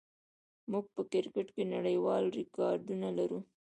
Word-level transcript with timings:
موږ 0.71 0.85
په 0.95 1.01
کرکټ 1.11 1.47
کې 1.55 1.63
نړیوال 1.75 2.23
ریکارډونه 2.39 3.07
لرو. 3.17 3.39